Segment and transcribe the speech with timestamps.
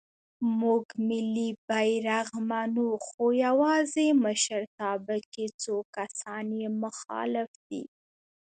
[0.59, 7.83] مونږ ملی بیرغ منو خو یواځې مشرتابه کې څو کسان یې مخالف دی.